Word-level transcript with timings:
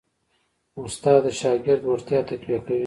استاد 0.81 1.19
د 1.25 1.27
شاګرد 1.39 1.81
وړتیا 1.85 2.19
تقویه 2.29 2.59
کوي. 2.65 2.79